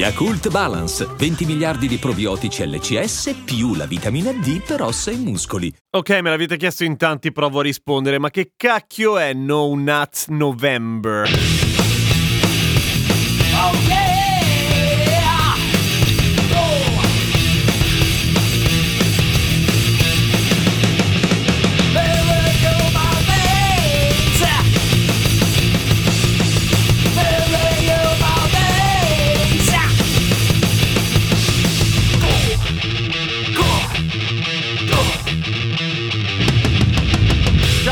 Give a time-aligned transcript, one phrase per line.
[0.00, 5.70] Yakult Balance, 20 miliardi di probiotici LCS più la vitamina D per ossa e muscoli.
[5.90, 10.28] Ok, me l'avete chiesto in tanti, provo a rispondere, ma che cacchio è No Nut
[10.28, 11.28] November?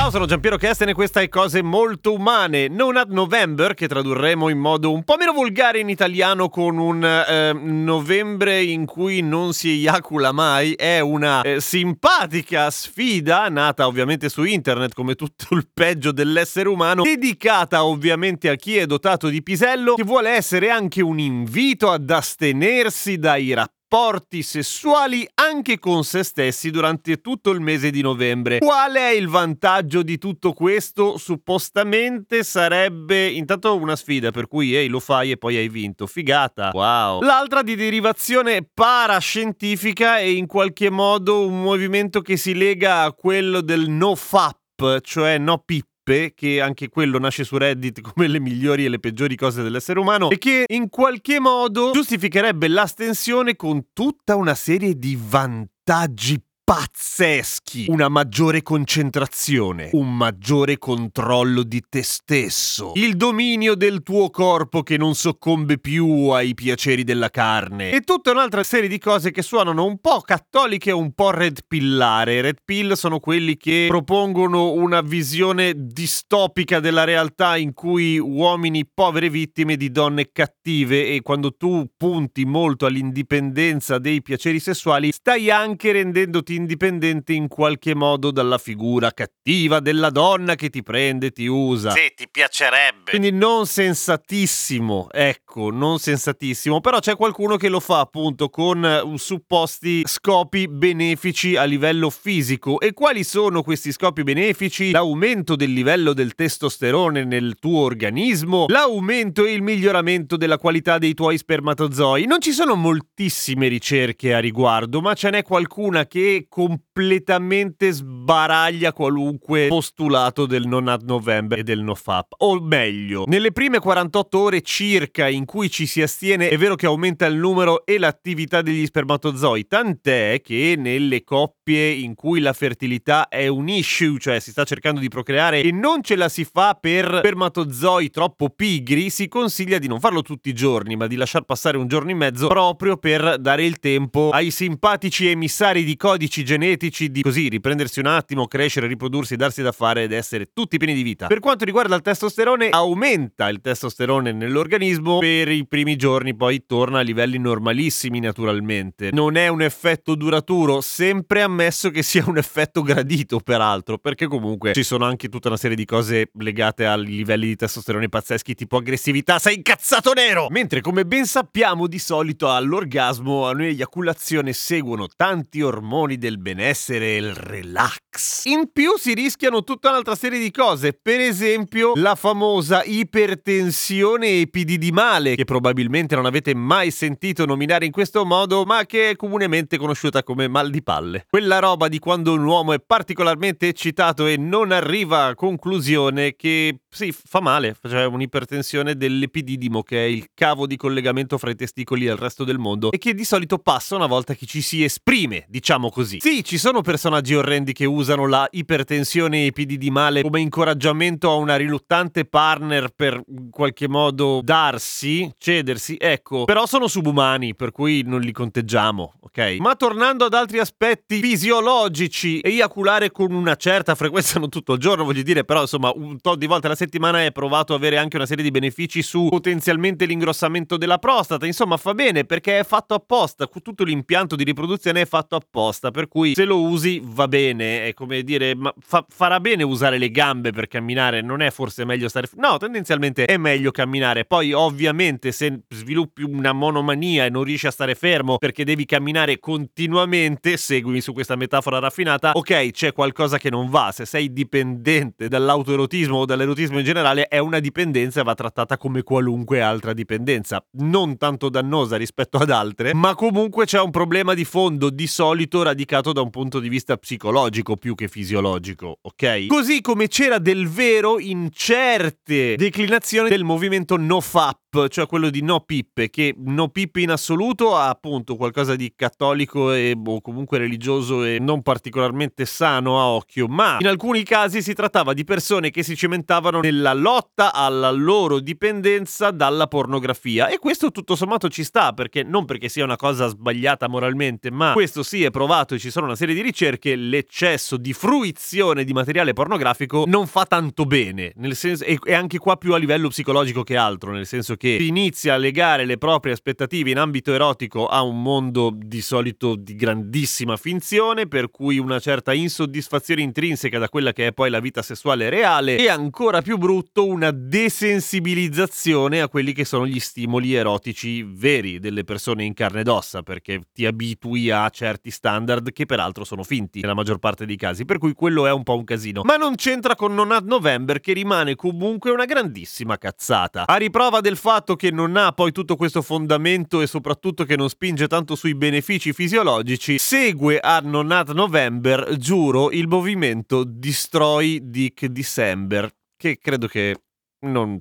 [0.08, 2.68] Ciao, sono Giampiero Kesten e questa è Cose Molto Umane.
[2.68, 7.04] Non ad November, che tradurremo in modo un po' meno volgare in italiano con un
[7.04, 14.30] eh, novembre in cui non si eiacula mai, è una eh, simpatica sfida, nata ovviamente
[14.30, 19.42] su internet come tutto il peggio dell'essere umano, dedicata ovviamente a chi è dotato di
[19.42, 26.04] pisello, che vuole essere anche un invito ad astenersi dai rapporti rapporti sessuali anche con
[26.04, 28.58] se stessi durante tutto il mese di novembre.
[28.58, 31.16] Qual è il vantaggio di tutto questo?
[31.16, 36.06] Suppostamente sarebbe intanto una sfida per cui ehi lo fai e poi hai vinto.
[36.06, 36.70] Figata.
[36.74, 37.22] Wow.
[37.22, 43.62] L'altra di derivazione parascientifica e in qualche modo un movimento che si lega a quello
[43.62, 45.86] del no fap, cioè no pip
[46.34, 50.30] che anche quello nasce su Reddit come le migliori e le peggiori cose dell'essere umano,
[50.30, 58.10] e che in qualche modo giustificherebbe l'astensione con tutta una serie di vantaggi pazzeschi, una
[58.10, 65.14] maggiore concentrazione, un maggiore controllo di te stesso, il dominio del tuo corpo che non
[65.14, 69.96] soccombe più ai piaceri della carne e tutta un'altra serie di cose che suonano un
[69.98, 72.42] po' cattoliche e un po' red pillare.
[72.42, 79.30] Red pill sono quelli che propongono una visione distopica della realtà in cui uomini povere
[79.30, 85.92] vittime di donne cattive e quando tu punti molto all'indipendenza dei piaceri sessuali stai anche
[85.92, 91.90] rendendoti indipendente in qualche modo dalla figura cattiva della donna che ti prende ti usa.
[91.92, 93.10] Sì, ti piacerebbe.
[93.10, 99.16] Quindi non sensatissimo, ecco, non sensatissimo, però c'è qualcuno che lo fa appunto con uh,
[99.16, 102.80] supposti scopi benefici a livello fisico.
[102.80, 104.90] E quali sono questi scopi benefici?
[104.90, 111.14] L'aumento del livello del testosterone nel tuo organismo, l'aumento e il miglioramento della qualità dei
[111.14, 112.26] tuoi spermatozoi.
[112.26, 119.68] Non ci sono moltissime ricerche a riguardo, ma ce n'è qualcuna che completamente sbaraglia qualunque
[119.68, 122.34] postulato del non ad November e del no FAP.
[122.38, 126.86] O meglio, nelle prime 48 ore circa in cui ci si astiene, è vero che
[126.86, 133.28] aumenta il numero e l'attività degli spermatozoi, tant'è che nelle coppie in cui la fertilità
[133.28, 136.76] è un issue, cioè si sta cercando di procreare e non ce la si fa
[136.80, 141.42] per spermatozoi troppo pigri, si consiglia di non farlo tutti i giorni, ma di lasciar
[141.42, 146.37] passare un giorno in mezzo proprio per dare il tempo ai simpatici emissari di codici
[146.44, 150.94] genetici di così riprendersi un attimo, crescere, riprodursi, darsi da fare ed essere tutti pieni
[150.94, 151.26] di vita.
[151.26, 157.00] Per quanto riguarda il testosterone, aumenta il testosterone nell'organismo per i primi giorni, poi torna
[157.00, 159.10] a livelli normalissimi naturalmente.
[159.12, 164.72] Non è un effetto duraturo, sempre ammesso che sia un effetto gradito peraltro, perché comunque
[164.74, 168.76] ci sono anche tutta una serie di cose legate ai livelli di testosterone pazzeschi tipo
[168.76, 170.48] aggressività, sei incazzato nero!
[170.50, 177.16] Mentre come ben sappiamo di solito all'orgasmo, a un'eiaculazione seguono tanti ormoni del benessere e
[177.16, 178.44] il relax.
[178.44, 185.36] In più si rischiano tutta un'altra serie di cose, per esempio la famosa ipertensione epididimale,
[185.36, 190.22] che probabilmente non avete mai sentito nominare in questo modo, ma che è comunemente conosciuta
[190.22, 191.24] come mal di palle.
[191.30, 196.80] Quella roba di quando un uomo è particolarmente eccitato e non arriva a conclusione che
[196.90, 202.06] sì, fa male, cioè un'ipertensione dell'epididimo che è il cavo di collegamento fra i testicoli
[202.06, 204.82] e il resto del mondo e che di solito passa una volta che ci si
[204.82, 206.17] esprime, diciamo così.
[206.20, 212.24] Sì, ci sono personaggi orrendi che usano la ipertensione epididimale come incoraggiamento a una riluttante
[212.24, 218.32] partner per in qualche modo darsi, cedersi, ecco, però sono subumani, per cui non li
[218.32, 219.56] conteggiamo, ok?
[219.60, 225.04] Ma tornando ad altri aspetti fisiologici, eiaculare con una certa frequenza, non tutto il giorno,
[225.04, 228.26] voglio dire, però insomma un tot di volte alla settimana è provato avere anche una
[228.26, 233.48] serie di benefici su potenzialmente l'ingrossamento della prostata, insomma fa bene perché è fatto apposta,
[233.62, 237.92] tutto l'impianto di riproduzione è fatto apposta per cui se lo usi va bene, è
[237.92, 242.08] come dire, ma fa, farà bene usare le gambe per camminare, non è forse meglio
[242.08, 242.28] stare...
[242.36, 247.72] No, tendenzialmente è meglio camminare, poi ovviamente se sviluppi una monomania e non riesci a
[247.72, 253.50] stare fermo perché devi camminare continuamente, seguimi su questa metafora raffinata, ok, c'è qualcosa che
[253.50, 258.34] non va, se sei dipendente dall'autoerotismo o dall'erotismo in generale, è una dipendenza e va
[258.34, 263.90] trattata come qualunque altra dipendenza, non tanto dannosa rispetto ad altre, ma comunque c'è un
[263.90, 268.98] problema di fondo, di solito radicato da un punto di vista psicologico più che fisiologico,
[269.00, 269.46] ok?
[269.46, 275.60] Così come c'era del vero in certe declinazioni del movimento NoFap, cioè quello di no
[275.60, 281.24] pippe, che no pippe in assoluto ha appunto qualcosa di cattolico e o comunque religioso
[281.24, 285.82] e non particolarmente sano a occhio, ma in alcuni casi si trattava di persone che
[285.82, 291.94] si cimentavano nella lotta alla loro dipendenza dalla pornografia e questo tutto sommato ci sta
[291.94, 296.06] perché non perché sia una cosa sbagliata moralmente, ma questo sì è provato ci sono
[296.06, 301.54] una serie di ricerche, l'eccesso di fruizione di materiale pornografico non fa tanto bene, nel
[301.56, 305.36] senso e, anche qua più a livello psicologico che altro, nel senso che inizia a
[305.36, 311.26] legare le proprie aspettative in ambito erotico a un mondo di solito di grandissima finzione,
[311.26, 315.76] per cui una certa insoddisfazione intrinseca da quella che è poi la vita sessuale reale
[315.76, 322.04] e ancora più brutto una desensibilizzazione a quelli che sono gli stimoli erotici veri delle
[322.04, 326.80] persone in carne ed ossa, perché ti abitui a certi standard che peraltro sono finti
[326.80, 329.22] nella maggior parte dei casi, per cui quello è un po' un casino.
[329.24, 333.66] Ma non c'entra con Non Ad November che rimane comunque una grandissima cazzata.
[333.66, 337.68] A riprova del fatto che non ha poi tutto questo fondamento e soprattutto che non
[337.68, 345.06] spinge tanto sui benefici fisiologici, segue a Non Ad November, giuro, il movimento Destroy Dick
[345.06, 347.02] December, che credo che
[347.40, 347.80] non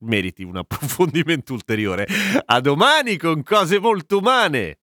[0.00, 2.06] meriti un approfondimento ulteriore.
[2.46, 4.78] A domani con cose molto umane!